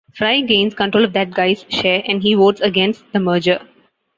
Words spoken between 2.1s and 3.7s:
he votes against the merger.